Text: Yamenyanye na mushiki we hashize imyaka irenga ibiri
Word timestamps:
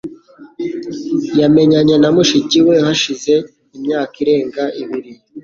Yamenyanye 1.39 1.95
na 2.01 2.09
mushiki 2.15 2.57
we 2.67 2.75
hashize 2.85 3.33
imyaka 3.77 4.13
irenga 4.23 4.63
ibiri 4.81 5.11